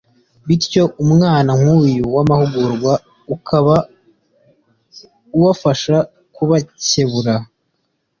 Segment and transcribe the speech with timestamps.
[0.45, 2.93] bityo umwanya nk’uyu w’amahugurwa
[3.35, 3.75] ukaba
[5.37, 5.97] ubafasha
[6.35, 7.33] kubakebura